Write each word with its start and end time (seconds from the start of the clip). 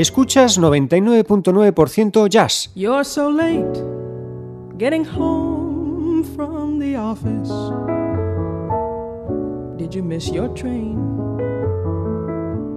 Escuchas 0.00 0.56
99.9% 0.56 2.28
jazz. 2.30 2.70
You're 2.74 3.04
so 3.04 3.28
late 3.28 3.84
getting 4.78 5.04
home 5.04 6.24
from 6.34 6.78
the 6.78 6.96
office. 6.96 7.50
Did 9.76 9.94
you 9.94 10.02
miss 10.02 10.30
your 10.30 10.48
train? 10.54 10.96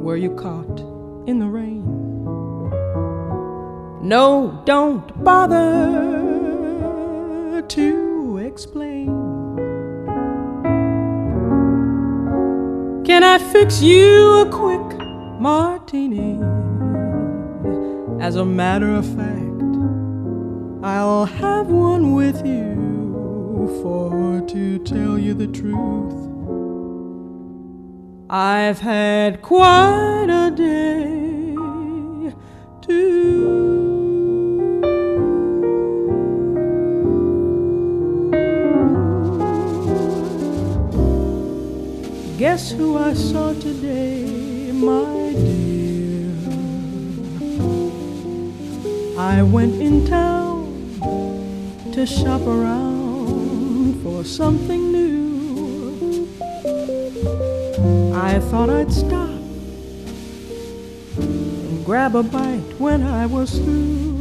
Were 0.03 0.17
you 0.17 0.31
caught 0.35 0.81
in 1.25 1.39
the 1.39 1.47
rain? 1.47 1.85
No, 4.01 4.61
don't 4.65 5.23
bother 5.23 5.61
to 7.61 8.37
explain. 8.39 9.07
Can 13.05 13.23
I 13.23 13.37
fix 13.37 13.81
you 13.81 14.41
a 14.41 14.45
quick 14.49 14.99
martini? 15.39 16.52
As 18.23 18.37
a 18.37 18.45
matter 18.45 18.95
of 18.95 19.05
fact, 19.05 19.75
I'll 20.81 21.25
have 21.25 21.67
one 21.67 22.13
with 22.13 22.45
you, 22.45 23.67
for 23.81 24.39
to 24.47 24.79
tell 24.79 25.19
you 25.19 25.33
the 25.33 25.47
truth, 25.47 26.29
I've 28.29 28.79
had 28.79 29.41
quite 29.41 30.27
a 30.29 30.49
day 30.55 31.53
too. 32.81 33.59
Guess 42.37 42.71
who 42.71 42.97
I 42.97 43.13
saw 43.15 43.51
today, 43.51 44.71
my 44.71 45.22
I 49.33 49.41
went 49.41 49.81
in 49.81 50.05
town 50.05 50.61
to 51.91 52.05
shop 52.05 52.41
around 52.41 53.99
for 54.03 54.23
something 54.23 54.91
new. 54.91 56.29
I 58.13 58.37
thought 58.39 58.69
I'd 58.69 58.91
stop 58.93 59.41
and 61.17 61.83
grab 61.83 62.15
a 62.15 62.21
bite 62.21 62.75
when 62.77 63.01
I 63.01 63.25
was 63.25 63.57
through. 63.57 64.13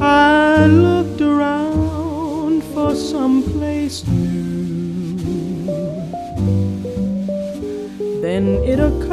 I 0.00 0.66
looked 0.66 1.20
around 1.20 2.62
for 2.74 2.94
some 2.94 3.42
place 3.42 4.06
new. 4.06 5.16
Then 8.22 8.62
it 8.62 8.78
occurred 8.78 9.03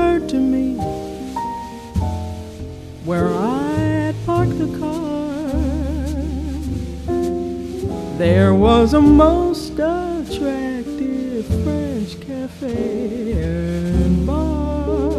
There 8.22 8.54
was 8.54 8.94
a 8.94 9.02
most 9.02 9.72
attractive 9.72 11.44
French 11.64 12.22
cafe 12.22 13.32
and 13.32 14.28
bar. 14.28 15.10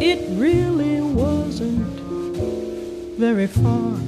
It 0.00 0.20
really 0.30 1.02
wasn't 1.02 2.00
very 3.18 3.48
far. 3.48 3.98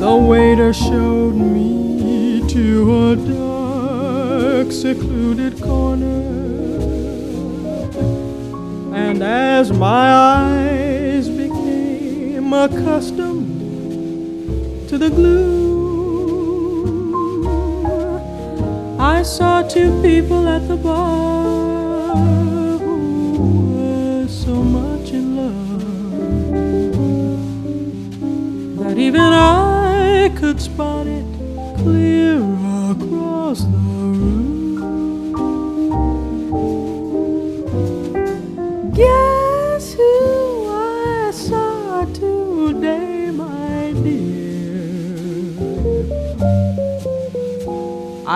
The 0.00 0.16
waiter 0.16 0.72
showed 0.72 1.36
me 1.36 2.42
to 2.48 3.12
a 3.12 3.14
dark, 3.14 4.72
secluded 4.72 5.62
corner. 5.62 6.31
And 9.12 9.22
as 9.22 9.70
my 9.70 10.10
eyes 10.10 11.28
became 11.28 12.50
accustomed 12.50 13.44
to 14.88 14.96
the 14.96 15.10
gloom, 15.10 15.52
I 18.98 19.22
saw 19.22 19.68
two 19.68 20.00
people 20.00 20.48
at 20.48 20.66
the 20.66 20.76
bar 20.76 22.16
who 22.78 23.74
were 23.74 24.26
so 24.28 24.54
much 24.54 25.10
in 25.10 25.36
love 25.36 25.82
that 28.78 28.96
even 28.96 29.20
I 29.20 30.32
could 30.38 30.58
spot 30.58 31.06
it 31.06 31.26
clear 31.76 32.51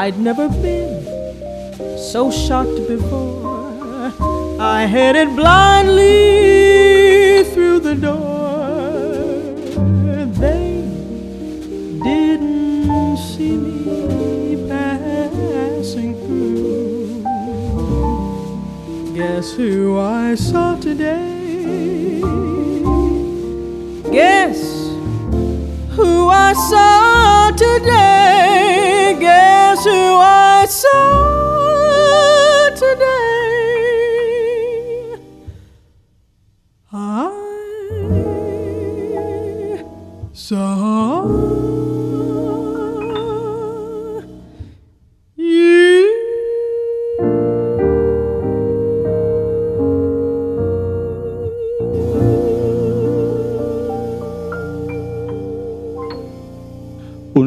I'd 0.07 0.21
never 0.21 0.49
been 0.49 1.03
so 1.99 2.31
shocked 2.31 2.87
before. 2.87 4.13
I 4.61 4.87
headed 4.87 5.35
blindly 5.35 6.05
through 7.53 7.81
the 7.81 7.97
door. 7.97 8.87
They 10.45 10.85
didn't 12.05 13.17
see 13.17 13.57
me 13.57 14.69
passing 14.69 16.15
through. 16.23 17.25
Guess 19.13 19.55
who 19.55 19.99
I 19.99 20.37
saw 20.37 20.77
today? 20.77 22.21
Guess 24.13 24.61
who 25.97 26.29
I 26.29 26.53
saw 26.71 27.06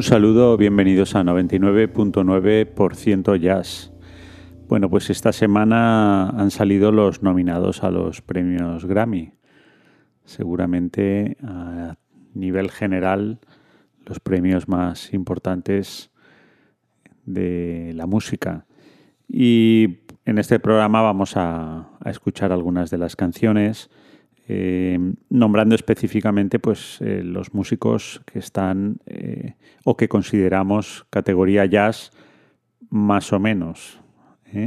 saludo, 0.09 0.57
bienvenidos 0.57 1.13
a 1.13 1.23
99.9% 1.23 3.35
Jazz. 3.35 3.93
Bueno, 4.67 4.89
pues 4.89 5.11
esta 5.11 5.31
semana 5.31 6.31
han 6.31 6.49
salido 6.49 6.91
los 6.91 7.21
nominados 7.21 7.83
a 7.83 7.91
los 7.91 8.23
premios 8.23 8.85
Grammy. 8.85 9.33
Seguramente 10.25 11.37
a 11.43 11.97
nivel 12.33 12.71
general 12.71 13.39
los 14.03 14.19
premios 14.19 14.67
más 14.67 15.13
importantes 15.13 16.09
de 17.25 17.91
la 17.93 18.07
música. 18.07 18.65
Y 19.27 19.99
en 20.25 20.39
este 20.39 20.59
programa 20.59 21.03
vamos 21.03 21.37
a, 21.37 21.87
a 21.99 22.09
escuchar 22.09 22.51
algunas 22.51 22.89
de 22.89 22.97
las 22.97 23.15
canciones, 23.15 23.91
eh, 24.51 24.97
nombrando 25.29 25.75
específicamente 25.75 26.57
pues, 26.57 26.99
eh, 27.01 27.21
los 27.23 27.53
músicos 27.53 28.19
que 28.25 28.39
están 28.39 28.97
eh, 29.05 29.53
o 29.83 29.95
que 29.95 30.09
consideramos 30.09 31.05
categoría 31.11 31.67
jazz 31.67 32.11
más 32.89 33.31
o 33.31 33.39
menos. 33.39 33.99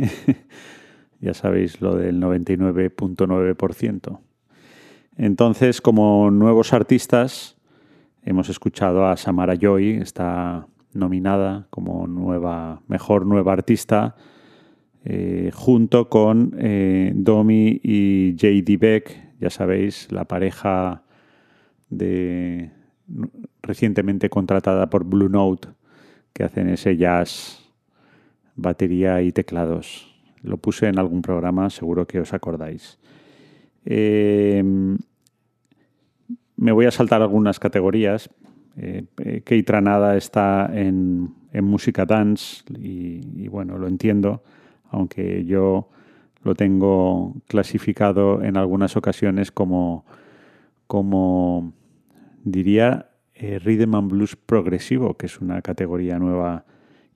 ya 1.20 1.34
sabéis 1.34 1.81
lo 1.81 1.96
del 1.96 2.20
99.9%. 2.20 4.20
Entonces, 5.17 5.81
como 5.81 6.31
nuevos 6.31 6.73
artistas, 6.73 7.56
hemos 8.23 8.50
escuchado 8.50 9.06
a 9.06 9.17
Samara 9.17 9.56
Joy, 9.56 9.96
está 9.96 10.69
nominada 10.93 11.67
como 11.70 12.06
nueva, 12.06 12.82
mejor 12.87 13.26
nueva 13.26 13.52
artista, 13.52 14.14
junto 15.52 16.08
con 16.08 16.55
Domi 17.17 17.81
y 17.82 18.37
J.D. 18.38 18.76
Beck, 18.76 19.31
ya 19.43 19.50
sabéis, 19.50 20.06
la 20.12 20.25
pareja 20.25 21.03
de, 21.91 22.71
recientemente 23.61 24.31
contratada 24.31 24.89
por 24.89 25.05
Blue 25.05 25.29
Note, 25.29 25.69
que 26.33 26.44
hacen 26.44 26.69
ese 26.69 26.97
jazz, 26.97 27.69
batería 28.55 29.21
y 29.21 29.33
teclados. 29.33 30.15
Lo 30.43 30.59
puse 30.59 30.87
en 30.87 30.99
algún 30.99 31.23
programa, 31.23 31.71
seguro 31.71 32.06
que 32.06 32.21
os 32.21 32.33
acordáis. 32.33 33.00
Eh, 33.85 34.62
me 36.56 36.71
voy 36.71 36.87
a 36.87 36.93
saltar 36.93 37.21
algunas 37.21 37.59
categorías 37.59 38.31
Eh, 38.77 39.05
eh 39.19 39.62
Tranada 39.65 40.17
está 40.17 40.71
en, 40.73 41.35
música 41.53 42.06
dance 42.06 42.62
y, 42.79 43.47
bueno, 43.49 43.77
lo 43.77 43.87
entiendo, 43.87 44.43
aunque 44.91 45.44
yo 45.44 45.91
lo 46.44 46.55
tengo 46.55 47.35
clasificado 47.47 48.43
en 48.43 48.56
algunas 48.56 48.97
ocasiones 48.97 49.53
como, 49.53 50.05
como 50.87 51.73
diría, 52.44 53.11
eh, 53.35 53.59
Rhythm 53.59 53.94
and 53.94 54.11
Blues 54.11 54.37
progresivo, 54.37 55.17
que 55.17 55.27
es 55.27 55.41
una 55.41 55.62
categoría 55.62 56.19
nueva 56.19 56.65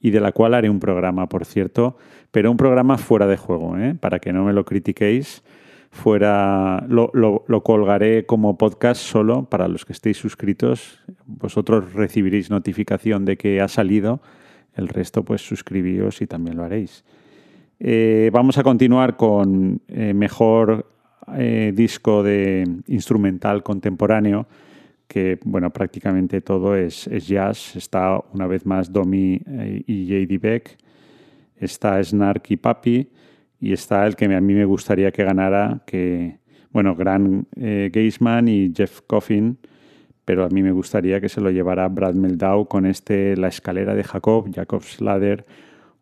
y 0.00 0.10
de 0.10 0.20
la 0.20 0.32
cual 0.32 0.54
haré 0.54 0.70
un 0.70 0.80
programa, 0.80 1.28
por 1.28 1.44
cierto, 1.44 1.96
pero 2.30 2.50
un 2.50 2.56
programa 2.56 2.98
fuera 2.98 3.26
de 3.26 3.36
juego, 3.36 3.76
¿eh? 3.78 3.94
para 3.98 4.18
que 4.18 4.32
no 4.32 4.44
me 4.44 4.52
lo 4.52 4.64
critiquéis. 4.64 5.42
Fuera, 5.90 6.84
lo, 6.88 7.10
lo, 7.14 7.62
colgaré 7.62 8.26
como 8.26 8.58
podcast 8.58 9.00
solo 9.00 9.48
para 9.48 9.66
los 9.66 9.86
que 9.86 9.94
estéis 9.94 10.18
suscritos. 10.18 11.00
Vosotros 11.24 11.94
recibiréis 11.94 12.50
notificación 12.50 13.24
de 13.24 13.38
que 13.38 13.62
ha 13.62 13.68
salido. 13.68 14.20
El 14.74 14.88
resto, 14.88 15.24
pues 15.24 15.40
suscribíos 15.40 16.20
y 16.20 16.26
también 16.26 16.58
lo 16.58 16.64
haréis. 16.64 17.02
Eh, 17.78 18.30
vamos 18.32 18.58
a 18.58 18.62
continuar 18.62 19.16
con 19.16 19.80
eh, 19.88 20.14
mejor 20.14 20.92
disco 21.74 22.22
de 22.22 22.64
instrumental 22.86 23.64
contemporáneo 23.64 24.46
que 25.06 25.38
bueno, 25.44 25.70
prácticamente 25.70 26.40
todo 26.40 26.74
es, 26.74 27.06
jazz. 27.26 27.76
Está 27.76 28.20
una 28.32 28.46
vez 28.46 28.66
más 28.66 28.92
Domi 28.92 29.40
eh, 29.46 29.82
y 29.86 30.06
J.D. 30.06 30.38
Beck, 30.38 30.76
está 31.56 32.02
Snark 32.02 32.50
y 32.50 32.56
Papi, 32.56 33.08
y 33.60 33.72
está 33.72 34.06
el 34.06 34.16
que 34.16 34.26
a 34.26 34.40
mí 34.40 34.54
me 34.54 34.64
gustaría 34.64 35.10
que 35.12 35.24
ganara, 35.24 35.82
que, 35.86 36.38
bueno, 36.70 36.94
Gran 36.94 37.46
eh, 37.56 37.90
Geisman 37.92 38.48
y 38.48 38.72
Jeff 38.74 39.00
Coffin, 39.06 39.58
pero 40.24 40.44
a 40.44 40.48
mí 40.48 40.62
me 40.62 40.72
gustaría 40.72 41.20
que 41.20 41.28
se 41.28 41.40
lo 41.40 41.50
llevara 41.50 41.88
Brad 41.88 42.14
Meldau 42.14 42.66
con 42.66 42.84
este 42.84 43.36
La 43.36 43.48
escalera 43.48 43.94
de 43.94 44.02
Jacob, 44.02 44.50
Jacob's 44.52 45.00
Ladder, 45.00 45.46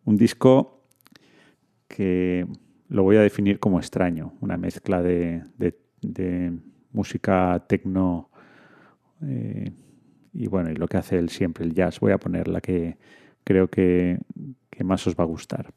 un 0.04 0.16
disco 0.16 0.73
que 1.94 2.46
lo 2.88 3.02
voy 3.02 3.16
a 3.16 3.20
definir 3.20 3.58
como 3.58 3.78
extraño, 3.78 4.34
una 4.40 4.56
mezcla 4.56 5.02
de, 5.02 5.42
música 6.92 7.64
tecno 7.68 8.30
eh, 9.22 9.72
y 10.32 10.46
bueno, 10.46 10.70
y 10.70 10.74
lo 10.74 10.86
que 10.86 10.96
hace 10.96 11.18
él 11.18 11.28
siempre, 11.28 11.64
el 11.64 11.74
jazz. 11.74 12.00
Voy 12.00 12.12
a 12.12 12.18
poner 12.18 12.48
la 12.48 12.60
que 12.60 12.98
creo 13.44 13.68
que 13.68 14.18
más 14.84 15.06
os 15.06 15.14
va 15.14 15.24
a 15.24 15.26
gustar. 15.26 15.72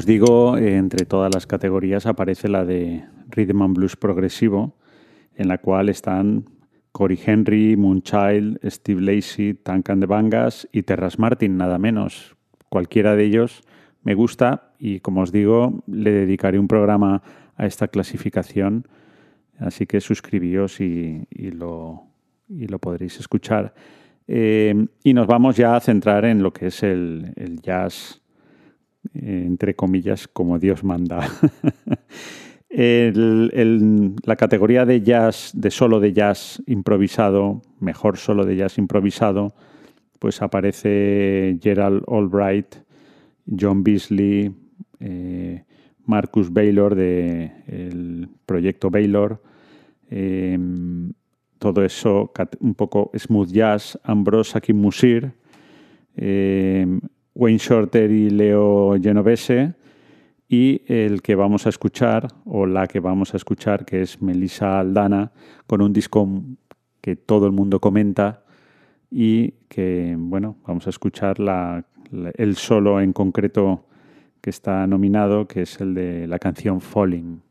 Os 0.00 0.06
digo, 0.06 0.56
entre 0.56 1.04
todas 1.04 1.30
las 1.34 1.46
categorías 1.46 2.06
aparece 2.06 2.48
la 2.48 2.64
de 2.64 3.04
Rhythm 3.28 3.60
and 3.60 3.76
Blues 3.76 3.96
progresivo, 3.96 4.74
en 5.34 5.46
la 5.48 5.58
cual 5.58 5.90
están 5.90 6.46
Cory 6.90 7.20
Henry, 7.22 7.76
Moonchild, 7.76 8.60
Steve 8.64 9.02
Lacey, 9.02 9.52
Tankan 9.52 10.00
de 10.00 10.06
Bangas 10.06 10.66
y 10.72 10.84
Terras 10.84 11.18
Martin, 11.18 11.58
nada 11.58 11.78
menos. 11.78 12.34
Cualquiera 12.70 13.14
de 13.14 13.24
ellos 13.24 13.62
me 14.02 14.14
gusta 14.14 14.72
y, 14.78 15.00
como 15.00 15.20
os 15.20 15.32
digo, 15.32 15.82
le 15.86 16.12
dedicaré 16.12 16.58
un 16.58 16.66
programa 16.66 17.22
a 17.56 17.66
esta 17.66 17.88
clasificación, 17.88 18.88
así 19.58 19.84
que 19.84 20.00
suscribíos 20.00 20.80
y, 20.80 21.26
lo, 21.52 22.04
lo, 22.48 22.78
podréis 22.78 23.20
escuchar. 23.20 23.74
Eh, 24.26 24.86
y 25.04 25.12
nos 25.12 25.26
vamos 25.26 25.58
ya 25.58 25.76
a 25.76 25.80
centrar 25.80 26.24
en 26.24 26.42
lo 26.42 26.54
que 26.54 26.68
es 26.68 26.82
el 26.82 27.60
jazz 27.62 28.19
eh, 29.14 29.44
entre 29.46 29.74
comillas, 29.74 30.28
como 30.28 30.58
Dios 30.58 30.84
manda. 30.84 31.28
la 32.70 34.36
categoría 34.36 34.84
de 34.86 35.02
jazz, 35.02 35.50
de 35.54 35.70
solo 35.70 35.98
de 36.00 36.12
jazz 36.12 36.62
improvisado, 36.66 37.62
mejor 37.80 38.16
solo 38.16 38.44
de 38.44 38.56
jazz 38.56 38.78
improvisado, 38.78 39.54
pues 40.20 40.40
aparece 40.42 41.58
Gerald 41.60 42.04
Albright, 42.06 42.76
John 43.58 43.82
Beasley, 43.82 44.54
eh, 45.00 45.64
Marcus 46.04 46.52
Baylor 46.52 46.94
del 46.94 48.28
proyecto 48.46 48.90
Baylor, 48.90 49.42
em, 50.10 51.12
todo 51.58 51.84
eso 51.84 52.32
un 52.60 52.74
poco 52.74 53.10
smooth 53.16 53.50
jazz, 53.50 53.98
Ambrose 54.04 54.56
Akim 54.56 54.76
Musir, 54.76 55.32
Wayne 57.34 57.58
Shorter 57.58 58.10
y 58.10 58.30
Leo 58.30 58.96
Genovese. 59.00 59.74
Y 60.48 60.82
el 60.92 61.22
que 61.22 61.36
vamos 61.36 61.66
a 61.66 61.68
escuchar, 61.68 62.26
o 62.44 62.66
la 62.66 62.88
que 62.88 62.98
vamos 62.98 63.34
a 63.34 63.36
escuchar, 63.36 63.84
que 63.84 64.02
es 64.02 64.20
Melissa 64.20 64.80
Aldana, 64.80 65.30
con 65.66 65.80
un 65.80 65.92
disco 65.92 66.28
que 67.00 67.14
todo 67.14 67.46
el 67.46 67.52
mundo 67.52 67.80
comenta 67.80 68.42
y 69.10 69.52
que, 69.68 70.16
bueno, 70.18 70.56
vamos 70.66 70.86
a 70.86 70.90
escuchar 70.90 71.38
la, 71.38 71.84
el 72.34 72.56
solo 72.56 73.00
en 73.00 73.12
concreto 73.12 73.84
que 74.40 74.50
está 74.50 74.86
nominado, 74.86 75.46
que 75.46 75.62
es 75.62 75.80
el 75.80 75.94
de 75.94 76.26
la 76.26 76.38
canción 76.38 76.80
Falling. 76.80 77.42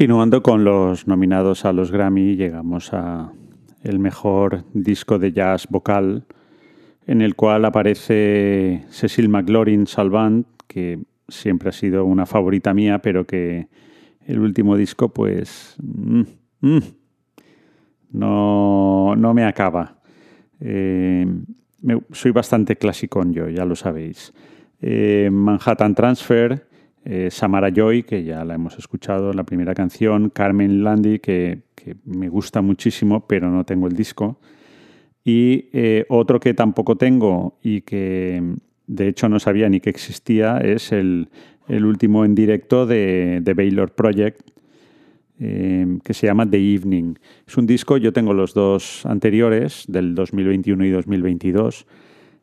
Continuando 0.00 0.42
con 0.42 0.64
los 0.64 1.06
nominados 1.06 1.66
a 1.66 1.74
los 1.74 1.92
Grammy, 1.92 2.34
llegamos 2.34 2.94
a 2.94 3.34
el 3.82 3.98
mejor 3.98 4.64
disco 4.72 5.18
de 5.18 5.30
jazz 5.30 5.66
vocal, 5.68 6.24
en 7.06 7.20
el 7.20 7.36
cual 7.36 7.66
aparece 7.66 8.86
Cecil 8.88 9.28
McLaurin 9.28 9.86
Salvant, 9.86 10.46
que 10.66 11.00
siempre 11.28 11.68
ha 11.68 11.72
sido 11.72 12.06
una 12.06 12.24
favorita 12.24 12.72
mía, 12.72 13.00
pero 13.02 13.26
que 13.26 13.68
el 14.24 14.40
último 14.40 14.74
disco, 14.78 15.10
pues, 15.10 15.76
mm, 15.82 16.22
mm, 16.62 16.82
no, 18.12 19.14
no, 19.16 19.34
me 19.34 19.44
acaba. 19.44 19.98
Eh, 20.60 21.26
soy 22.12 22.30
bastante 22.30 22.76
clásico 22.76 23.22
yo, 23.26 23.50
ya 23.50 23.66
lo 23.66 23.76
sabéis. 23.76 24.32
Eh, 24.80 25.28
Manhattan 25.30 25.94
Transfer, 25.94 26.69
eh, 27.04 27.28
Samara 27.30 27.70
Joy, 27.70 28.02
que 28.02 28.24
ya 28.24 28.44
la 28.44 28.54
hemos 28.54 28.78
escuchado 28.78 29.30
en 29.30 29.36
la 29.36 29.44
primera 29.44 29.74
canción, 29.74 30.28
Carmen 30.28 30.84
Landy, 30.84 31.18
que, 31.18 31.62
me 32.04 32.28
gusta 32.28 32.60
muchísimo, 32.60 33.26
pero 33.26 33.50
no 33.50 33.64
tengo 33.64 33.86
el 33.86 33.96
disco. 33.96 34.38
Y 35.24 35.70
eh, 35.72 36.04
otro 36.10 36.38
que 36.38 36.52
tampoco 36.52 36.96
tengo 36.96 37.58
y 37.62 37.80
que 37.80 38.42
de 38.86 39.08
hecho 39.08 39.30
no 39.30 39.40
sabía 39.40 39.68
ni 39.70 39.80
que 39.80 39.88
existía 39.88 40.58
es 40.58 40.92
el, 40.92 41.28
último 41.68 42.24
en 42.26 42.34
directo 42.34 42.84
de, 42.84 43.40
de 43.42 43.54
Baylor 43.54 43.94
Project, 43.94 44.42
eh, 45.38 45.98
que 46.04 46.12
se 46.12 46.26
llama 46.26 46.48
The 46.48 46.58
Evening. 46.58 47.14
Es 47.46 47.56
un 47.56 47.66
disco, 47.66 47.96
yo 47.96 48.12
tengo 48.12 48.34
los 48.34 48.52
dos 48.52 49.06
anteriores, 49.06 49.84
del 49.88 50.14
2021 50.14 50.84
y 50.84 50.90
2022. 50.90 51.86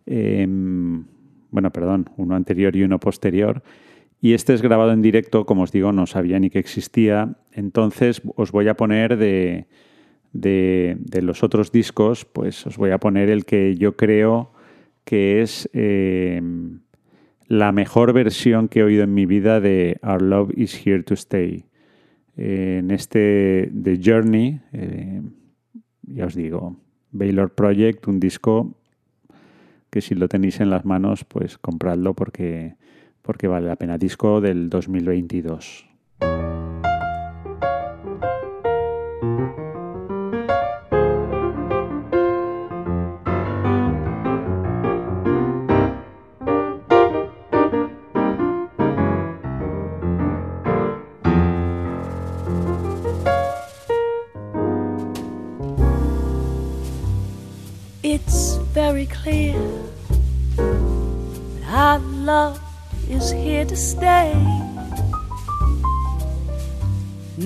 bueno, 0.07 1.71
perdón, 1.71 2.09
uno 2.17 2.35
anterior 2.35 2.75
y 2.75 2.81
uno 2.81 2.99
posterior. 2.99 3.61
Y 4.19 4.33
este 4.33 4.53
es 4.53 4.61
grabado 4.61 4.91
en 4.91 5.01
directo, 5.01 5.45
como 5.45 5.63
os 5.63 5.71
digo, 5.71 5.91
no 5.91 6.07
sabía 6.07 6.39
ni 6.39 6.49
que 6.49 6.59
existía. 6.59 7.37
Entonces 7.51 8.21
os 8.35 8.51
voy 8.51 8.67
a 8.67 8.75
poner 8.75 9.17
de, 9.17 9.67
de, 10.33 11.21
los 11.21 11.43
otros 11.43 11.71
discos, 11.71 12.25
pues 12.25 12.65
os 12.65 12.77
voy 12.77 12.91
a 12.91 12.97
poner 12.99 13.29
el 13.29 13.45
que 13.45 13.75
yo 13.75 13.95
creo 13.95 14.51
que 15.03 15.41
es 15.41 15.69
eh, 15.73 16.41
la 17.47 17.71
mejor 17.71 18.13
versión 18.13 18.67
que 18.67 18.79
he 18.79 18.83
oído 18.83 19.03
en 19.03 19.13
mi 19.13 19.25
vida 19.25 19.59
de 19.59 19.99
Our 20.03 20.21
Love 20.21 20.51
is 20.55 20.85
Here 20.85 21.03
to 21.03 21.13
Stay. 21.13 21.65
en 22.35 22.91
este 22.91 23.71
The 23.83 23.99
Journey, 24.03 24.61
eh, 24.73 25.21
ya 26.03 26.25
os 26.25 26.35
digo, 26.35 26.77
Baylor 27.11 27.53
Project, 27.53 28.07
un 28.07 28.19
disco 28.19 28.77
que 29.89 30.01
si 30.01 30.13
lo 30.13 30.27
tenéis 30.27 30.59
en 30.59 30.69
las 30.69 30.85
manos, 30.85 31.23
pues 31.23 31.57
compradlo 31.57 32.13
porque 32.13 32.75
porque 33.27 33.47
vale 33.47 33.67
la 33.67 33.75
pena. 33.75 33.97
Disco 33.97 34.41
del 34.41 34.69
2022. 34.69 35.85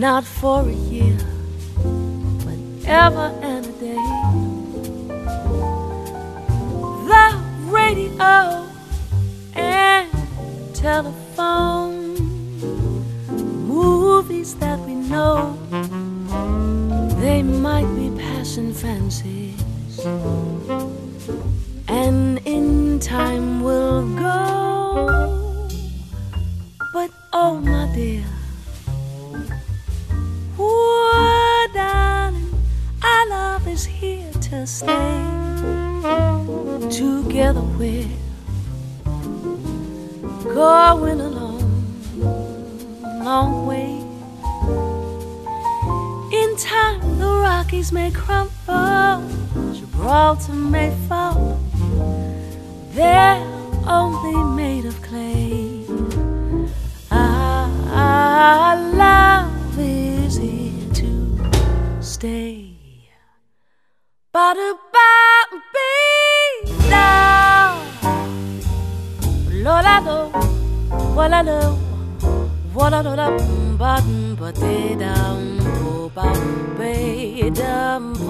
Not 0.01 0.23
for 0.23 0.67
a 0.67 0.73
year, 0.73 1.15
but 2.43 2.57
ever 2.87 3.27
and 3.43 3.63
a 3.63 3.71
day. 3.73 4.03
The 7.05 7.37
radio 7.69 8.67
and 9.53 10.09
telephone, 10.73 12.15
movies 13.67 14.55
that 14.55 14.79
we 14.79 14.95
know, 14.95 15.55
they 17.19 17.43
might 17.43 17.85
be 17.95 18.09
passing 18.19 18.73
fancies. 18.73 19.61
ultimate 50.31 50.95
fall. 51.09 51.59
They're 52.95 53.43
only 53.85 54.37
made 54.61 54.85
of 54.85 54.95
clay. 55.01 55.85
Our 57.11 58.75
love 59.03 59.77
is 59.77 60.37
here 60.37 60.87
to 60.99 61.11
stay. 61.99 62.71
Now. 66.89 67.83
Lord, 69.65 69.85
I 69.95 69.99
know 69.99 70.29
what 71.17 71.33
I 71.33 71.41
know. 71.41 71.75
What 72.73 72.93
I 72.93 73.01
know, 73.01 73.15
that 73.17 73.33
button, 73.77 74.35
but 74.35 74.55
they 74.55 74.95
down, 74.95 75.57
go 75.83 76.09
back, 76.15 76.37
put 76.77 77.53
them. 77.55 78.21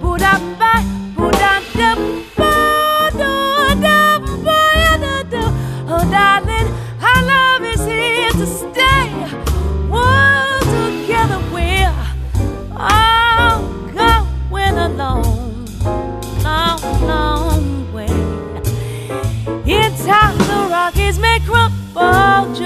Wo 0.00 0.16
la 0.16 0.38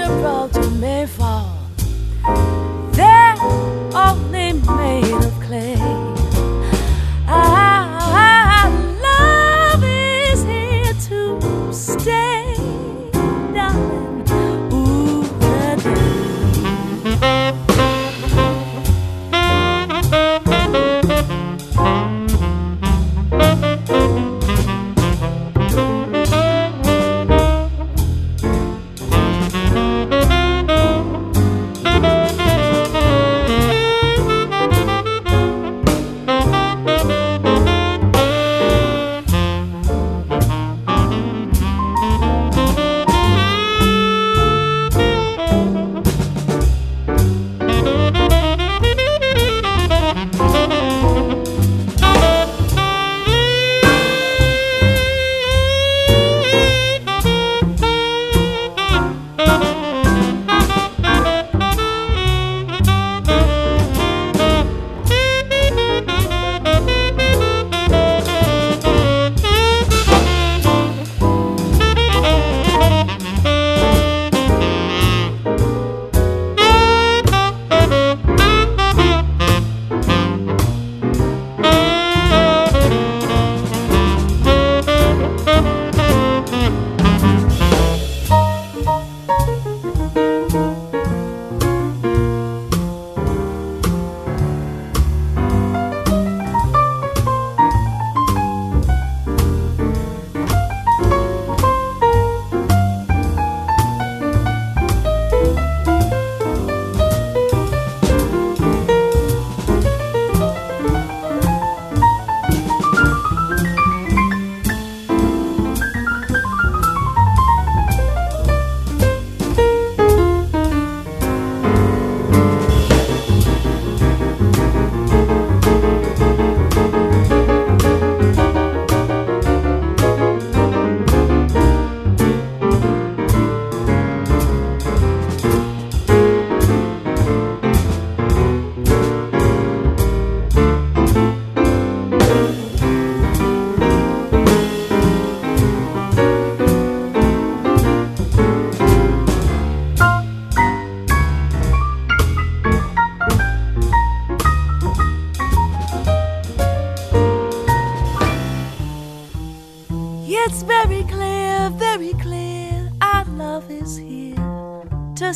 route 0.09 0.53
to 0.53 0.69
Mayfair. 0.71 1.16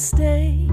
Stay. 0.02 0.71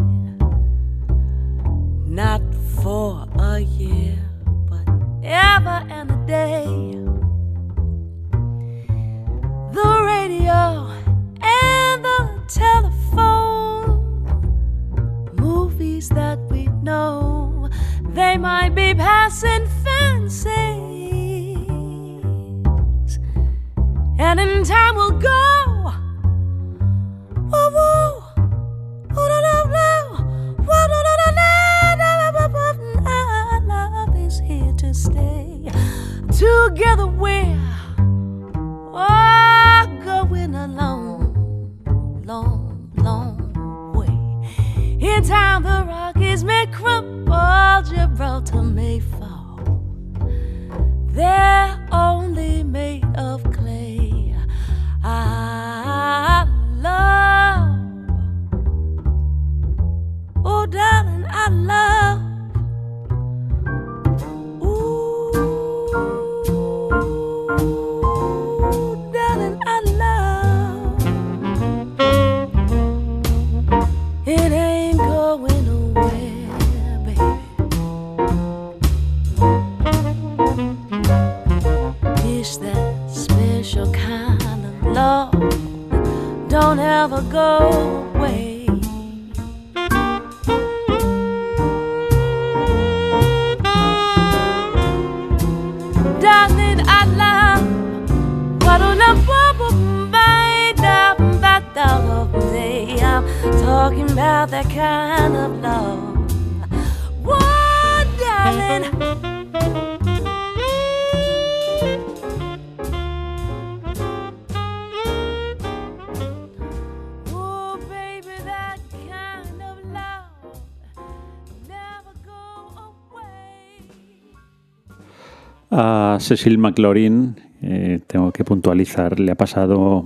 A 125.70 126.18
Cecil 126.20 126.58
McLaurin, 126.58 127.36
eh, 127.62 128.00
tengo 128.06 128.32
que 128.32 128.44
puntualizar, 128.44 129.20
le 129.20 129.32
ha 129.32 129.34
pasado 129.34 130.04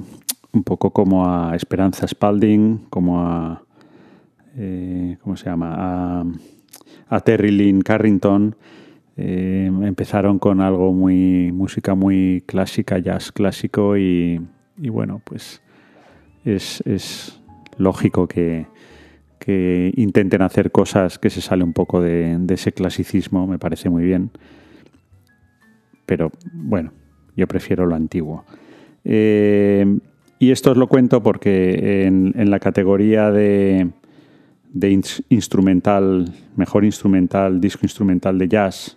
un 0.53 0.63
poco 0.65 0.91
como 0.91 1.27
a 1.27 1.57
Esperanza 1.57 2.07
Spalding, 2.07 2.87
como 2.91 3.21
a. 3.21 3.63
eh, 4.57 5.17
¿Cómo 5.23 5.37
se 5.37 5.47
llama? 5.47 6.25
A, 7.09 7.21
Terry 7.21 7.51
Lynn 7.51 7.83
Carrington. 7.83 8.57
Eh, 9.17 9.71
empezaron 9.83 10.39
con 10.39 10.61
algo 10.61 10.93
muy. 10.93 11.53
música 11.53 11.95
muy 11.95 12.43
clásica, 12.47 12.99
jazz 12.99 13.33
clásico, 13.33 13.97
y, 13.97 14.41
bueno, 14.77 15.21
pues 15.25 15.63
es, 16.45 16.83
es 16.87 17.41
lógico 17.77 18.27
que, 18.27 18.67
que 19.39 19.93
intenten 19.97 20.43
hacer 20.43 20.71
cosas 20.71 21.19
que 21.19 21.31
se 21.31 21.41
sale 21.41 21.65
un 21.65 21.73
poco 21.73 22.01
de, 22.01 22.39
ese 22.49 22.73
clasicismo, 22.73 23.47
me 23.47 23.59
parece 23.59 23.91
muy 23.91 24.05
bien 24.05 24.31
pero 26.05 26.31
bueno, 26.53 26.93
yo 27.37 27.47
prefiero 27.47 27.87
lo 27.87 27.95
antiguo. 27.95 28.45
Eh, 29.03 29.99
y 30.39 30.51
esto 30.51 30.73
os 30.73 30.77
lo 30.77 30.87
cuento 30.89 31.23
porque 31.23 32.05
en 32.05 32.51
la 32.51 32.59
categoría 32.59 33.31
de, 33.31 33.89
de 34.73 34.91
ins- 34.91 35.23
instrumental, 35.29 36.33
mejor 36.57 36.85
instrumental, 36.85 37.61
disco 37.61 37.81
instrumental 37.85 38.39
de 38.39 38.49
jazz, 38.49 38.97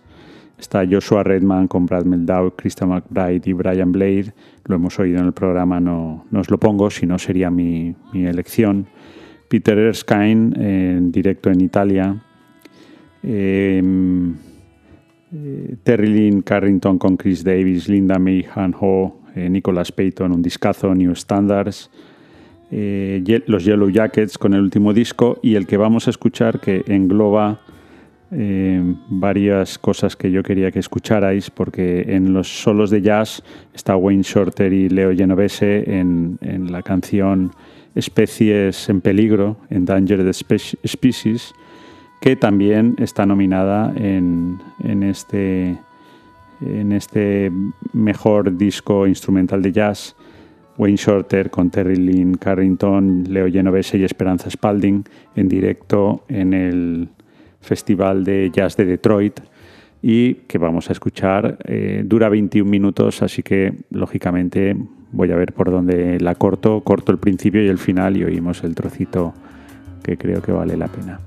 está 0.58 0.84
Joshua 0.90 1.22
Redman 1.22 1.68
con 1.68 1.86
Brad 1.86 2.04
Meldau, 2.04 2.52
Christian 2.56 2.90
McBride 2.90 3.42
y 3.44 3.52
Brian 3.52 3.92
Blade. 3.92 4.32
Lo 4.64 4.76
hemos 4.76 4.98
oído 4.98 5.18
en 5.18 5.26
el 5.26 5.32
programa, 5.32 5.80
no, 5.80 6.24
no 6.30 6.40
os 6.40 6.50
lo 6.50 6.58
pongo, 6.58 6.90
si 6.90 7.06
no 7.06 7.18
sería 7.18 7.50
mi, 7.50 7.94
mi 8.12 8.26
elección. 8.26 8.86
Peter 9.48 9.78
Erskine 9.78 10.52
en 10.56 11.12
directo 11.12 11.50
en 11.50 11.60
Italia. 11.60 12.22
Eh, 13.22 13.82
eh, 15.32 15.76
Terry 15.82 16.08
Lynn 16.08 16.42
Carrington 16.42 16.98
con 16.98 17.16
Chris 17.16 17.44
Davis, 17.44 17.88
Linda 17.88 18.18
May 18.18 18.46
Han 18.54 18.74
Ho, 18.80 19.20
eh, 19.34 19.50
Nicholas 19.50 19.92
Payton, 19.92 20.32
un 20.32 20.42
discazo, 20.42 20.94
New 20.94 21.14
Standards, 21.14 21.90
eh, 22.70 23.42
los 23.46 23.64
Yellow 23.64 23.90
Jackets 23.90 24.38
con 24.38 24.54
el 24.54 24.60
último 24.60 24.92
disco 24.92 25.38
y 25.42 25.54
el 25.54 25.66
que 25.66 25.76
vamos 25.76 26.06
a 26.06 26.10
escuchar 26.10 26.60
que 26.60 26.82
engloba 26.86 27.60
eh, 28.32 28.82
varias 29.08 29.78
cosas 29.78 30.16
que 30.16 30.32
yo 30.32 30.42
quería 30.42 30.72
que 30.72 30.80
escucharais 30.80 31.48
porque 31.50 32.04
en 32.08 32.32
los 32.32 32.48
solos 32.48 32.90
de 32.90 33.00
jazz 33.00 33.42
está 33.72 33.96
Wayne 33.96 34.24
Shorter 34.24 34.72
y 34.72 34.88
Leo 34.88 35.14
Genovese 35.14 35.84
en, 35.98 36.38
en 36.40 36.72
la 36.72 36.82
canción 36.82 37.52
Especies 37.94 38.88
en 38.88 39.00
peligro, 39.00 39.56
Endangered 39.70 40.26
Spe- 40.28 40.76
Species, 40.84 41.54
que 42.20 42.34
también 42.34 42.96
está 42.98 43.24
nominada 43.24 43.92
en, 43.96 44.58
en 44.82 45.02
este, 45.04 45.78
en 46.60 46.92
este 46.92 47.52
mejor 47.92 48.56
disco 48.58 49.06
instrumental 49.06 49.62
de 49.62 49.72
jazz. 49.72 50.15
Wayne 50.78 50.96
Shorter 50.96 51.50
con 51.50 51.70
Terry 51.70 51.96
Lynn 51.96 52.34
Carrington, 52.34 53.24
Leo 53.28 53.50
Genovese 53.50 53.98
y 53.98 54.04
Esperanza 54.04 54.50
Spalding 54.50 55.04
en 55.34 55.48
directo 55.48 56.24
en 56.28 56.52
el 56.54 57.08
Festival 57.60 58.24
de 58.24 58.50
Jazz 58.52 58.76
de 58.76 58.84
Detroit 58.84 59.40
y 60.02 60.34
que 60.34 60.58
vamos 60.58 60.88
a 60.88 60.92
escuchar. 60.92 61.58
eh, 61.64 62.02
dura 62.04 62.28
21 62.28 62.70
minutos, 62.70 63.22
así 63.22 63.42
que 63.42 63.74
lógicamente 63.90 64.76
voy 65.12 65.32
a 65.32 65.36
ver 65.36 65.52
por 65.52 65.70
dónde 65.70 66.20
la 66.20 66.34
corto. 66.34 66.82
Corto 66.82 67.12
el 67.12 67.18
principio 67.18 67.62
y 67.64 67.68
el 67.68 67.78
final 67.78 68.16
y 68.16 68.24
oímos 68.24 68.62
el 68.64 68.74
trocito 68.74 69.34
que 70.02 70.16
creo 70.16 70.42
que 70.42 70.52
vale 70.52 70.76
la 70.76 70.88
pena. 70.88 71.20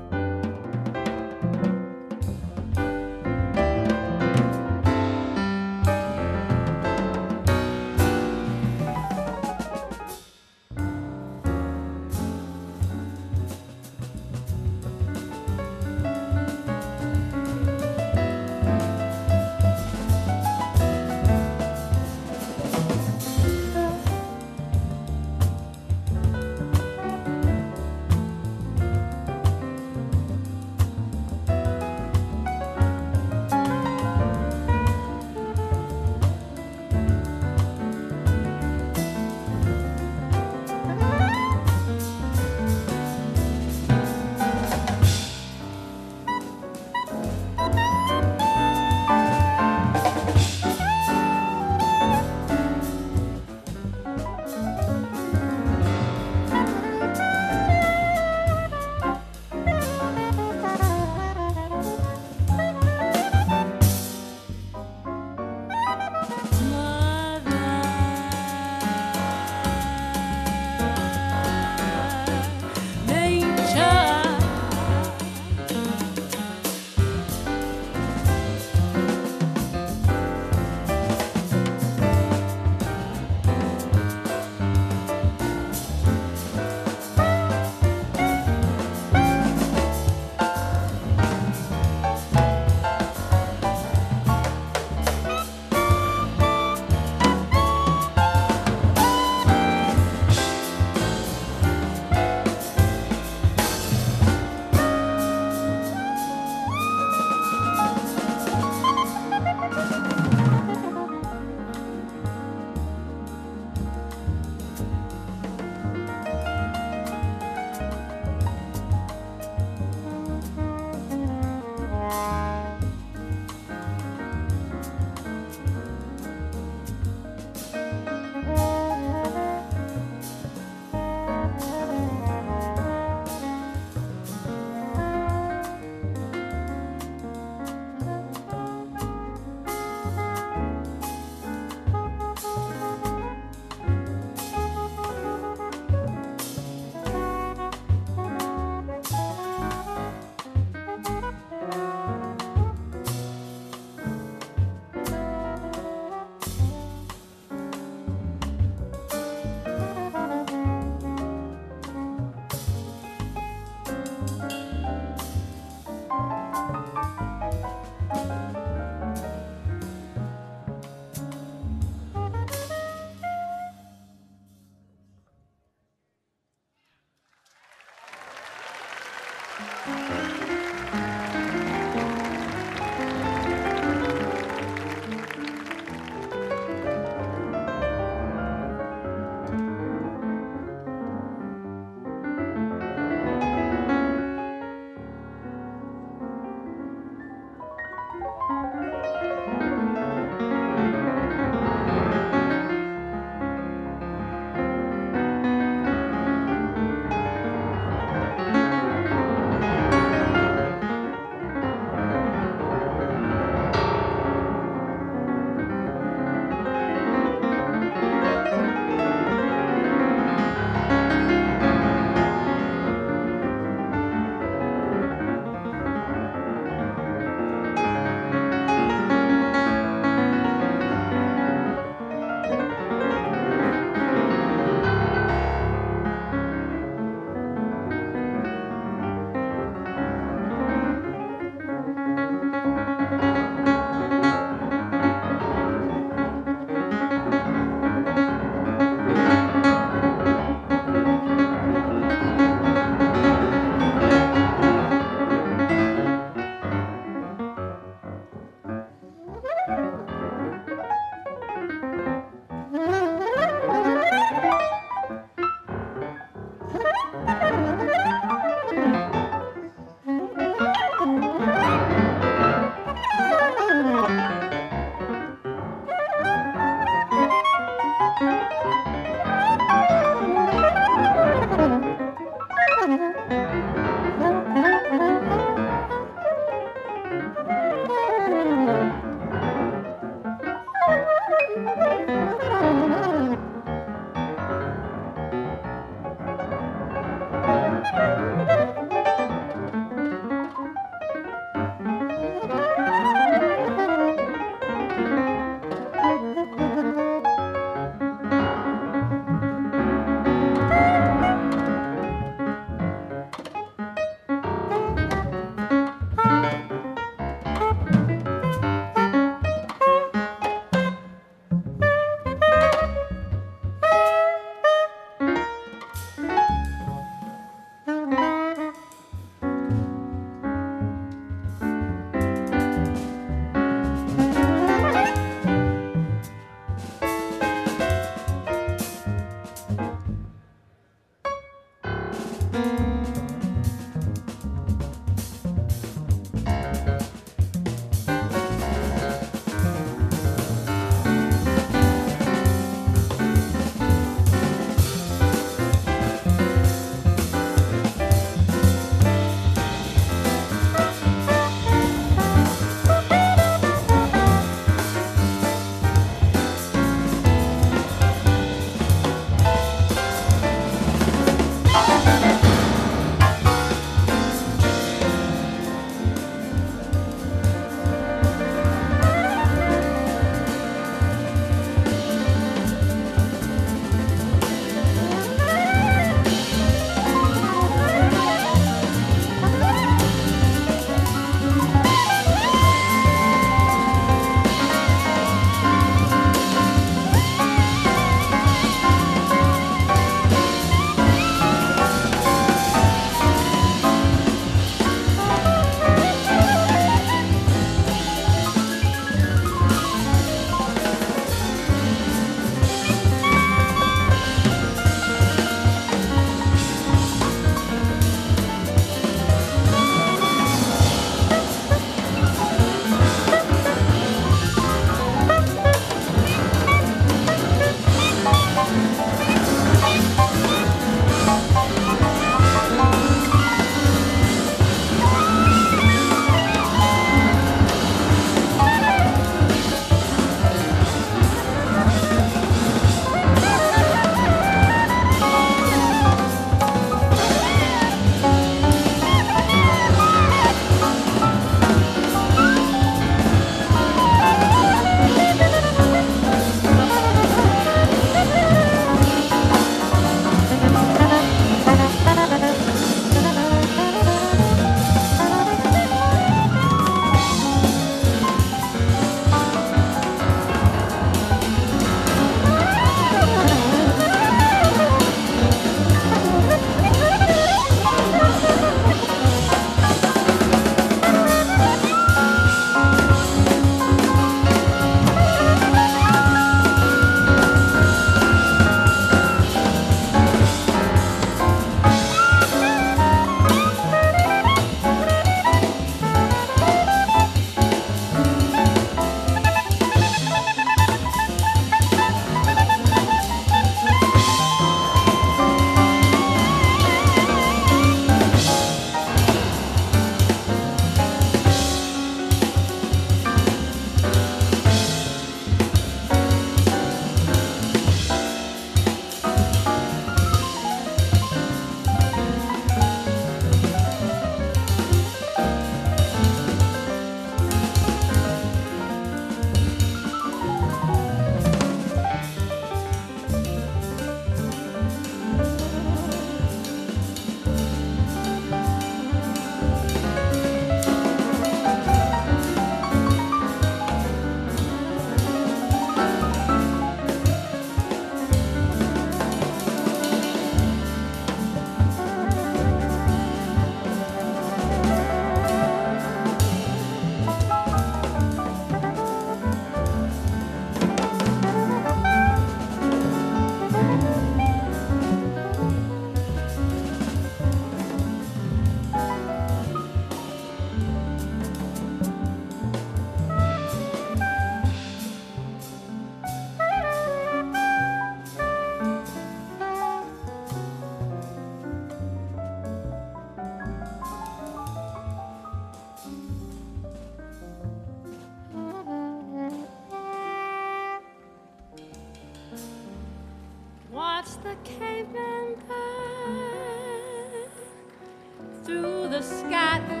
Scott 599.31 600.00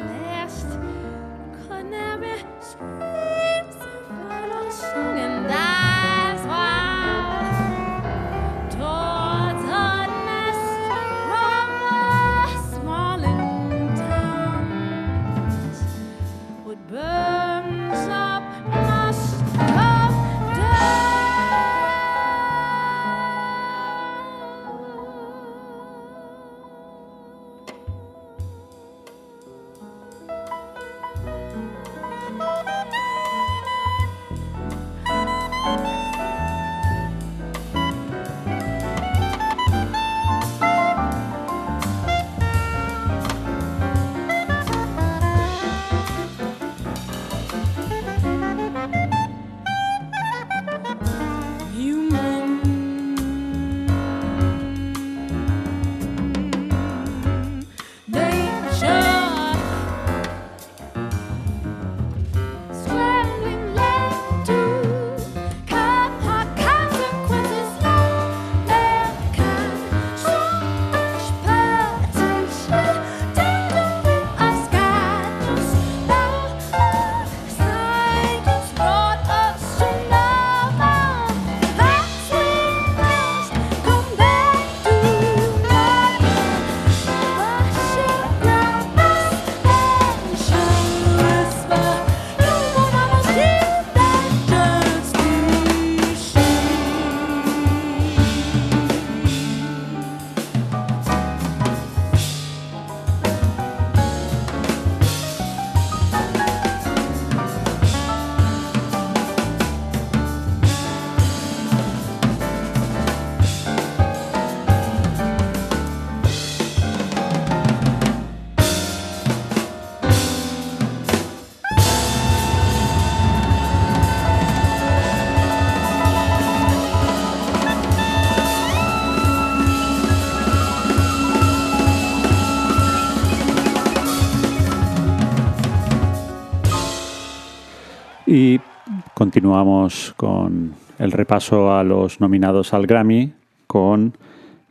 continuamos 139.51 140.13
con 140.15 140.75
el 140.97 141.11
repaso 141.11 141.73
a 141.73 141.83
los 141.83 142.21
nominados 142.21 142.73
al 142.73 142.87
Grammy 142.87 143.33
con 143.67 144.13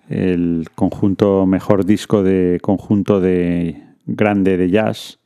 el 0.09 0.69
conjunto 0.75 1.45
mejor 1.45 1.85
disco 1.85 2.23
de 2.23 2.59
conjunto 2.63 3.21
de 3.21 3.83
grande 4.07 4.57
de 4.57 4.71
jazz 4.71 5.19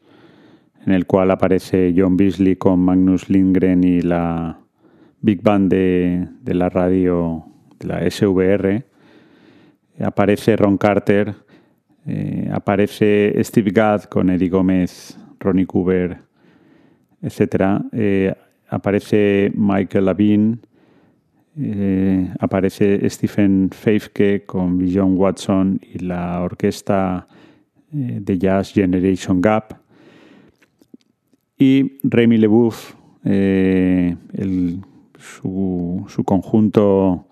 en 0.85 0.93
el 0.93 1.07
cual 1.07 1.31
aparece 1.31 1.95
John 1.97 2.17
Beasley 2.17 2.57
con 2.57 2.81
Magnus 2.81 3.31
Lindgren 3.31 3.85
y 3.85 4.01
la 4.01 4.59
Big 5.21 5.41
Band 5.41 5.71
de, 5.71 6.27
la 6.47 6.69
radio 6.69 7.45
de 7.79 7.87
la 7.87 8.11
SVR. 8.11 8.85
Aparece 10.01 10.57
Ron 10.57 10.79
Carter, 10.79 11.33
eh, 12.09 12.51
aparece 12.53 13.33
Steve 13.45 13.71
Gadd 13.71 14.07
con 14.07 14.31
Eddie 14.31 14.49
Gómez, 14.49 15.17
Ronnie 15.39 15.67
Cooper, 15.67 16.19
etc. 17.23 17.85
aparece 18.75 19.53
Michael 19.55 20.07
Lavin, 20.07 20.61
eh, 21.57 22.33
aparece 22.41 23.09
Stephen 23.09 23.71
Feifke 23.71 24.45
con 24.45 24.85
John 24.93 25.17
Watson 25.17 25.81
y 25.83 25.99
la 26.01 26.41
orquesta 26.43 27.29
de 27.91 28.39
jazz 28.39 28.73
Generation 28.73 29.41
Gap. 29.41 29.75
Y 31.57 31.99
Remy 32.03 32.39
LeBouf, 32.39 32.95
su, 35.17 36.05
su, 36.09 36.25
conjunto 36.25 37.29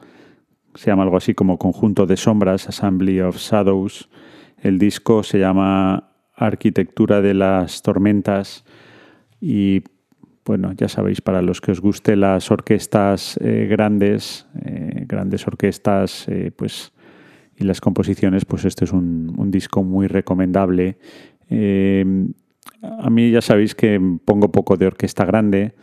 se 0.74 0.90
llama 0.90 1.02
algo 1.02 1.16
así 1.16 1.34
como 1.34 1.58
Conjunto 1.58 2.06
de 2.06 2.16
Sombras, 2.16 2.68
Assembly 2.68 3.20
of 3.20 3.36
Shadows. 3.36 4.08
El 4.58 4.78
disco 4.78 5.22
se 5.22 5.38
llama 5.38 6.10
Arquitectura 6.34 7.20
de 7.20 7.34
las 7.34 7.82
Tormentas 7.82 8.64
y 9.40 9.82
bueno, 10.44 10.72
ya 10.72 10.88
sabéis, 10.88 11.20
para 11.20 11.40
los 11.40 11.60
que 11.60 11.70
os 11.70 11.80
guste 11.80 12.16
las 12.16 12.50
orquestas 12.50 13.38
eh, 13.40 13.68
grandes, 13.70 14.46
eh, 14.64 15.04
grandes 15.06 15.46
orquestas, 15.46 16.26
eh, 16.28 16.50
pues 16.54 16.92
y 17.56 17.64
las 17.64 17.80
composiciones, 17.80 18.44
pues 18.44 18.64
este 18.64 18.84
es 18.84 18.92
un, 18.92 19.50
disco 19.50 19.84
muy 19.84 20.08
recomendable. 20.08 20.96
a 21.48 23.10
mí 23.10 23.30
ya 23.30 23.40
sabéis 23.40 23.74
que 23.74 24.00
pongo 24.24 24.50
poco 24.50 24.76
de 24.76 24.86
orquesta 24.86 25.24
grande. 25.24 25.74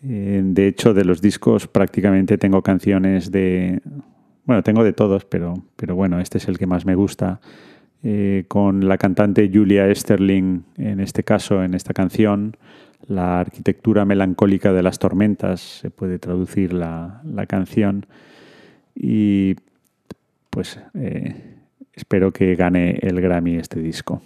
de 0.00 0.66
hecho, 0.68 0.94
de 0.94 1.04
los 1.04 1.20
discos 1.20 1.66
prácticamente 1.66 2.38
tengo 2.38 2.62
canciones 2.62 3.30
de... 3.30 3.82
Bueno, 4.44 4.62
tengo 4.62 4.84
de 4.84 4.92
todos, 4.92 5.24
pero, 5.24 5.54
pero 5.74 5.96
bueno, 5.96 6.20
este 6.20 6.38
es 6.38 6.46
el 6.48 6.56
que 6.56 6.66
más 6.66 6.86
me 6.86 6.94
gusta. 6.94 7.40
con 8.46 8.88
la 8.88 8.96
cantante 8.96 9.50
Julia 9.52 9.88
Esterling, 9.88 10.62
en 10.78 11.00
este 11.00 11.24
caso, 11.24 11.64
en 11.64 11.74
esta 11.74 11.92
canción, 11.92 12.56
la 13.08 13.40
arquitectura 13.40 14.04
melancólica 14.04 14.72
de 14.72 14.82
las 14.82 14.98
tormentas, 14.98 15.60
se 15.60 15.90
puede 15.90 16.18
traducir 16.18 16.72
la, 16.72 17.22
canción. 17.48 18.06
Y 18.94 19.56
pues 20.50 20.80
eh, 20.94 21.58
espero 21.92 22.32
que 22.32 22.54
gane 22.54 22.98
el 23.02 23.20
Grammy 23.20 23.56
este 23.56 23.80
disco. 23.80 24.22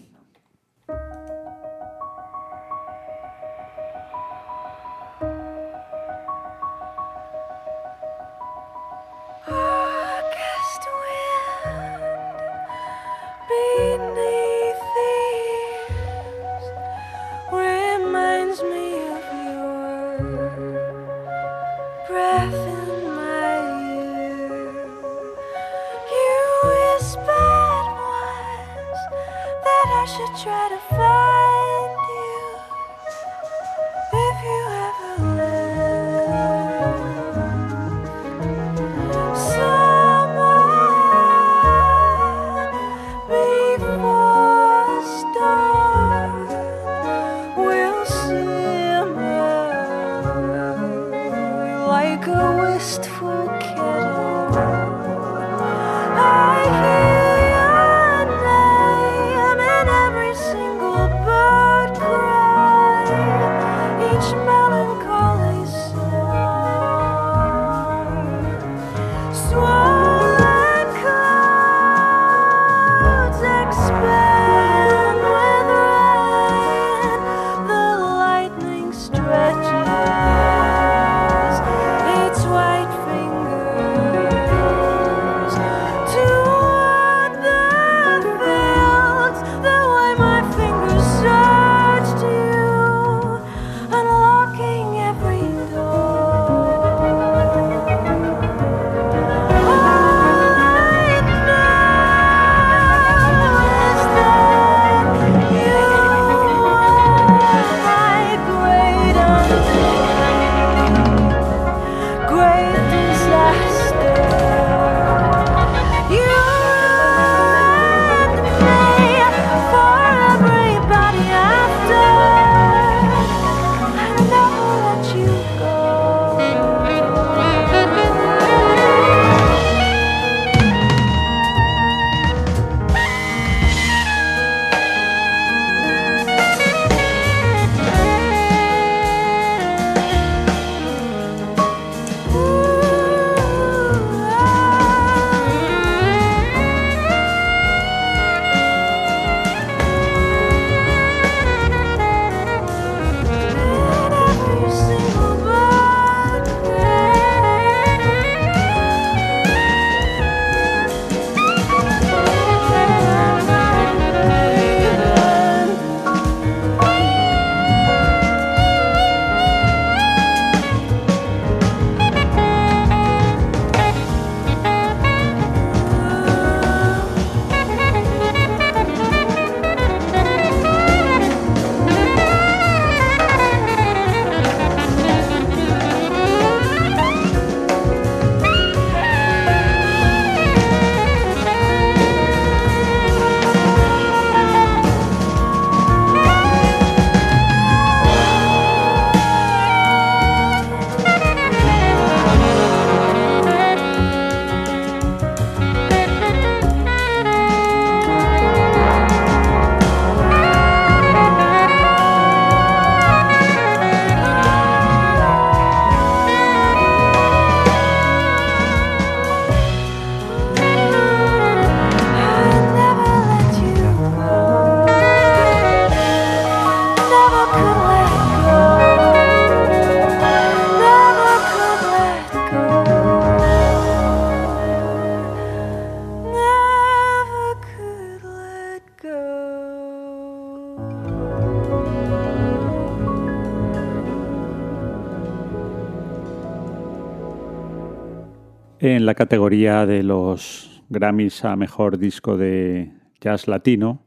La 249.10 249.14
categoría 249.16 249.86
de 249.86 250.04
los 250.04 250.84
Grammys 250.88 251.44
a 251.44 251.56
Mejor 251.56 251.98
Disco 251.98 252.36
de 252.36 252.92
Jazz 253.20 253.48
Latino 253.48 254.04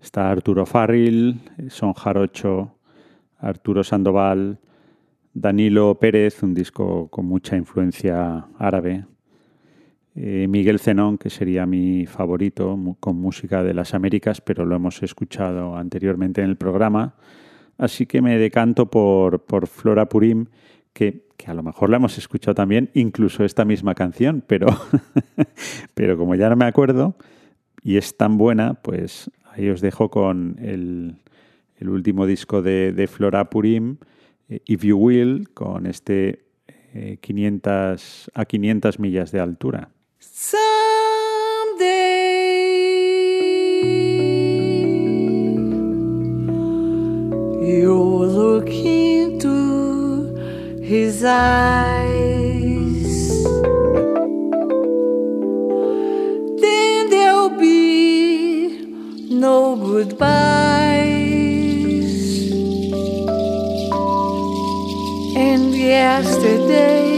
está 0.00 0.32
Arturo 0.32 0.66
Farril, 0.66 1.42
Son 1.68 1.92
Jarocho, 1.92 2.74
Arturo 3.38 3.84
Sandoval, 3.84 4.58
Danilo 5.32 5.96
Pérez, 6.00 6.42
un 6.42 6.54
disco 6.54 7.06
con 7.06 7.26
mucha 7.26 7.56
influencia 7.56 8.48
árabe, 8.58 9.04
eh, 10.16 10.48
Miguel 10.48 10.80
Zenón, 10.80 11.18
que 11.18 11.30
sería 11.30 11.64
mi 11.64 12.06
favorito, 12.06 12.76
con 12.98 13.14
música 13.14 13.62
de 13.62 13.74
las 13.74 13.94
Américas, 13.94 14.40
pero 14.40 14.66
lo 14.66 14.74
hemos 14.74 15.04
escuchado 15.04 15.76
anteriormente 15.76 16.42
en 16.42 16.50
el 16.50 16.56
programa. 16.56 17.14
Así 17.78 18.06
que 18.06 18.20
me 18.20 18.36
decanto 18.38 18.90
por, 18.90 19.44
por 19.44 19.68
Flora 19.68 20.08
Purim, 20.08 20.46
que, 20.92 21.28
a 21.46 21.54
lo 21.54 21.62
mejor 21.62 21.90
la 21.90 21.96
hemos 21.96 22.18
escuchado 22.18 22.54
también, 22.54 22.90
incluso 22.94 23.44
esta 23.44 23.64
misma 23.64 23.94
canción, 23.94 24.42
pero, 24.46 24.66
pero 25.94 26.16
como 26.16 26.34
ya 26.34 26.48
no 26.48 26.56
me 26.56 26.64
acuerdo 26.64 27.16
y 27.82 27.96
es 27.96 28.16
tan 28.16 28.38
buena, 28.38 28.74
pues 28.74 29.30
ahí 29.50 29.68
os 29.68 29.80
dejo 29.80 30.10
con 30.10 30.56
el, 30.60 31.16
último 31.80 32.26
disco 32.26 32.62
de, 32.62 33.08
Flora 33.10 33.50
Purim, 33.50 33.96
eh, 34.48 34.60
If 34.66 34.84
You 34.84 34.96
Will, 34.96 35.48
con 35.52 35.86
este 35.86 36.44
500, 37.20 38.28
eh, 38.28 38.30
a 38.34 38.44
500 38.44 38.98
millas 39.00 39.32
de 39.32 39.40
altura. 39.40 39.90
His 50.92 51.24
eyes. 51.24 52.52
Then 56.60 57.08
there'll 57.08 57.58
be 57.58 58.84
no 59.30 59.74
goodbyes. 59.76 60.20
And 65.34 65.74
yesterday. 65.74 67.11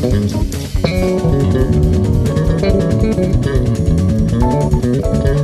Thank 0.00 0.32
you. 5.34 5.39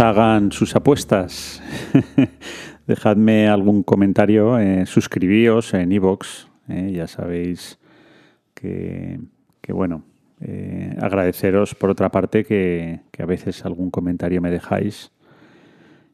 Hagan 0.00 0.50
sus 0.50 0.74
apuestas. 0.74 1.62
Dejadme 2.86 3.48
algún 3.48 3.82
comentario, 3.82 4.58
eh, 4.58 4.86
suscribíos 4.86 5.72
en 5.74 5.92
iVoox, 5.92 6.46
eh, 6.68 6.92
ya 6.94 7.06
sabéis 7.06 7.78
que, 8.54 9.20
bueno, 9.68 10.02
eh, 10.40 10.96
agradeceros 11.00 11.74
por 11.74 11.90
otra 11.90 12.10
parte 12.10 12.44
que, 12.44 13.00
a 13.18 13.26
veces 13.26 13.64
algún 13.64 13.90
comentario 13.90 14.40
me 14.40 14.50
dejáis. 14.50 15.12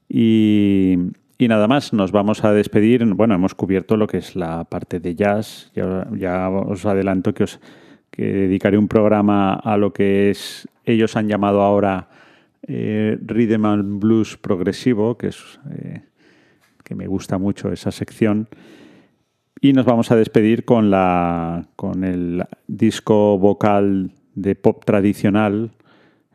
Y, 0.09 0.97
y 1.39 1.49
nada 1.49 1.67
más, 1.67 1.93
nos 1.93 2.13
vamos 2.13 2.45
a 2.45 2.53
despedir. 2.53 3.05
Bueno, 3.05 3.35
hemos 3.35 3.55
cubierto 3.55 3.97
lo 3.97 4.07
que 4.07 4.19
es 4.19 4.37
la 4.37 4.65
parte 4.65 5.01
de 5.01 5.15
jazz. 5.15 5.71
Ya, 5.75 6.07
ya 6.17 6.51
os 6.51 6.85
adelanto 6.87 7.33
que 7.33 7.45
os 7.45 7.61
que 8.11 8.25
dedicaré 8.25 8.77
un 8.77 8.89
programa 8.89 9.55
a 9.55 9.77
lo 9.77 9.93
que 9.93 10.31
es 10.31 10.69
ellos 10.85 11.17
han 11.17 11.29
llamado 11.29 11.63
ahora 11.63 12.09
eh, 12.63 13.19
Rhythm 13.21 13.65
and 13.65 14.01
Blues 14.01 14.37
progresivo, 14.37 15.17
que 15.17 15.29
es 15.29 15.61
eh, 15.71 16.03
que 16.85 16.95
me 16.95 17.07
gusta 17.07 17.39
mucho 17.39 17.73
esa 17.73 17.91
sección. 17.91 18.49
Y 19.61 19.73
nos 19.73 19.85
vamos 19.85 20.11
a 20.11 20.17
despedir 20.17 20.65
con 20.65 20.91
la 20.91 21.69
con 21.77 22.05
el 22.05 22.45
disco 22.67 23.39
vocal 23.39 24.13
de 24.35 24.55
pop 24.55 24.85
tradicional, 24.85 25.71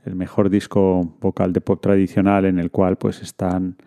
el 0.06 0.16
mejor 0.16 0.50
disco 0.50 1.16
vocal 1.20 1.54
de 1.54 1.62
pop 1.62 1.82
tradicional 1.82 2.46
en 2.46 2.60
el 2.60 2.70
cual 2.70 2.98
pues 2.98 3.22
están 3.22 3.78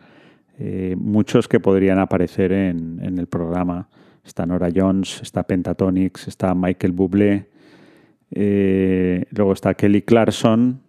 eh, 0.58 0.96
muchos 0.98 1.46
que 1.46 1.60
podrían 1.60 2.00
aparecer 2.00 2.52
en, 2.52 2.98
en, 3.00 3.18
el 3.18 3.28
programa. 3.28 3.88
Está 4.24 4.44
Nora 4.44 4.70
Jones, 4.74 5.20
está 5.22 5.44
Pentatonix, 5.44 6.26
está 6.26 6.52
Michael 6.54 6.92
Bublé, 6.92 7.48
eh, 8.30 9.24
luego 9.30 9.52
está 9.52 9.74
Kelly 9.74 10.02
Clarkson 10.02 10.80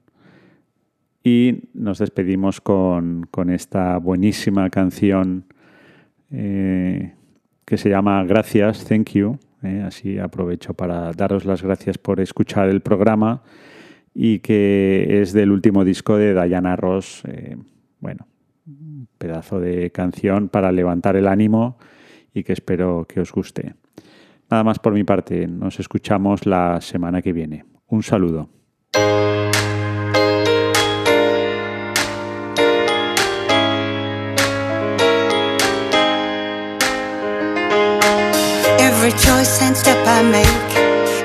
y 1.23 1.69
nos 1.73 1.99
despedimos 1.99 2.61
con, 2.61 3.27
esta 3.49 3.97
buenísima 3.97 4.69
canción 4.69 5.45
eh, 6.31 7.13
que 7.65 7.77
se 7.77 7.89
llama 7.89 8.23
Gracias, 8.23 8.85
Thank 8.85 9.11
You. 9.11 9.37
Eh, 9.61 9.83
así 9.85 10.17
aprovecho 10.17 10.73
para 10.73 11.11
daros 11.11 11.43
las 11.43 11.61
gracias 11.61 11.97
por 11.97 12.21
escuchar 12.21 12.69
el 12.69 12.81
programa 12.81 13.43
y 14.13 14.39
que 14.39 15.21
es 15.21 15.33
del 15.33 15.51
último 15.51 15.83
disco 15.83 16.15
de 16.15 16.33
Diana 16.33 16.75
Ross. 16.75 17.23
Eh, 17.27 17.57
bueno, 17.99 18.27
un 18.65 19.07
pedazo 19.17 19.59
de 19.59 19.91
canción 19.91 20.47
para 20.47 20.71
levantar 20.71 21.15
el 21.17 21.27
ánimo 21.27 21.77
y 22.33 22.43
que 22.43 22.53
espero 22.53 23.05
que 23.07 23.19
os 23.19 23.31
guste. 23.31 23.75
Nada 24.49 24.63
más 24.63 24.79
por 24.79 24.93
mi 24.93 25.03
parte, 25.03 25.47
nos 25.47 25.79
escuchamos 25.79 26.45
la 26.45 26.79
semana 26.81 27.21
que 27.21 27.33
viene. 27.33 27.65
Un 27.87 28.01
saludo. 28.01 28.58
Choice 39.39 39.61
and 39.61 39.77
step 39.77 39.97
I 40.05 40.21
make, 40.21 40.69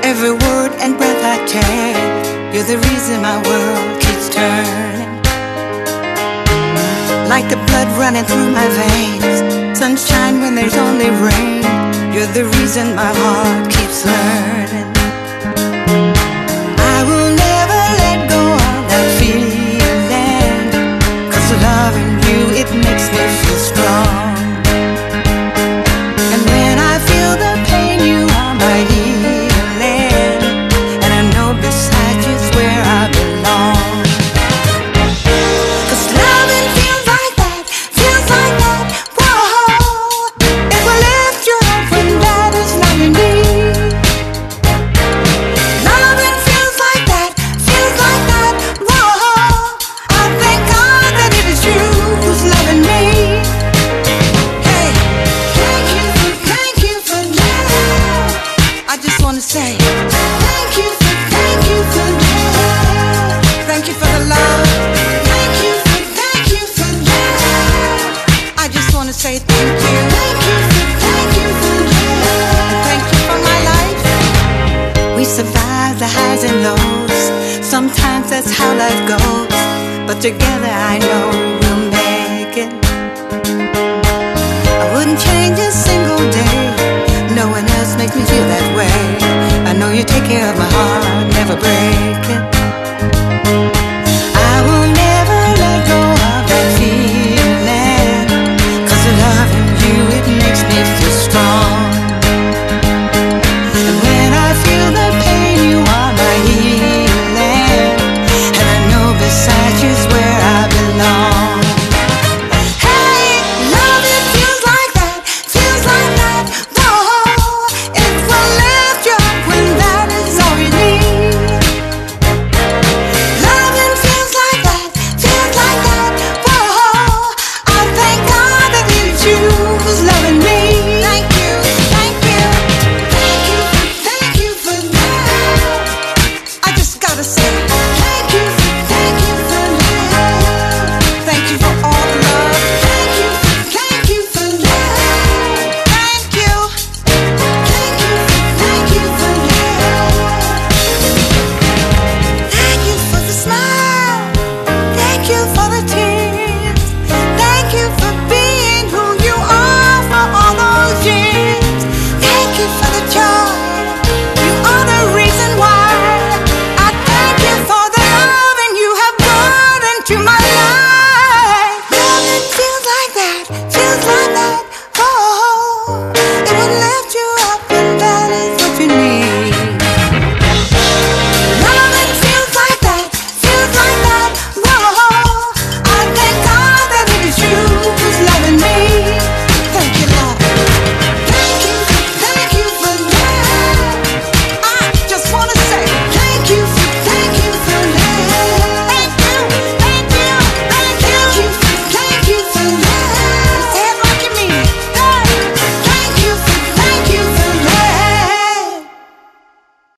every 0.05 0.31
word 0.31 0.71
and 0.79 0.97
breath 0.97 1.23
I 1.25 1.37
take, 1.51 2.55
you're 2.55 2.63
the 2.63 2.79
reason 2.89 3.21
my 3.21 3.39
world 3.49 4.01
keeps 4.03 4.29
turning. 4.29 5.15
Like 7.29 7.49
the 7.49 7.59
blood 7.67 7.89
running 7.99 8.25
through 8.25 8.51
my 8.53 8.69
veins, 8.79 9.77
sunshine 9.77 10.41
when 10.41 10.55
there's 10.55 10.77
only 10.77 11.11
rain, 11.11 11.65
you're 12.15 12.33
the 12.39 12.45
reason 12.59 12.95
my 12.95 13.13
heart 13.21 13.73
keeps 13.73 14.07
learning. 14.07 14.94
Together 80.25 80.71
I 80.71 80.99
know 81.01 81.44